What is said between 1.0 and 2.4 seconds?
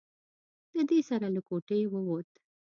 سره له کوټې ووت.